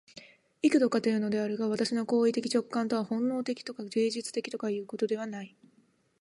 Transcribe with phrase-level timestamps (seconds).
[0.63, 5.55] 幾度かいうのであるが、私の行為的直観とは本能的とか芸術的とかいうことではない。